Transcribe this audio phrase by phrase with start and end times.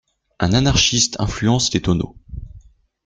[0.39, 2.15] Un anarchiste influence les tonneaux.